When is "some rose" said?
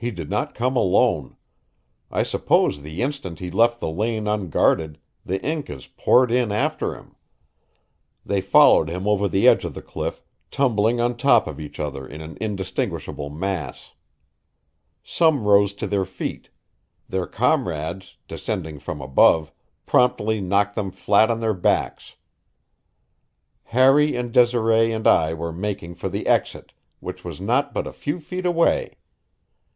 15.02-15.72